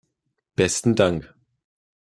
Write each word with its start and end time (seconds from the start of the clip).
Besten 0.55 0.95
Dank. 0.95 1.31